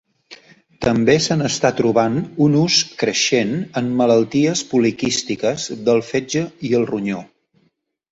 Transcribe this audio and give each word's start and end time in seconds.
També 0.83 1.15
se 1.25 1.35
n'està 1.41 1.69
trobant 1.79 2.15
un 2.45 2.55
ús 2.61 2.77
creixent 3.01 3.51
en 3.81 3.91
malalties 3.99 4.63
poliquístiques 4.73 5.67
del 5.91 6.03
fetge 6.09 6.43
i 6.71 6.73
el 6.81 6.89
ronyó. 6.93 7.21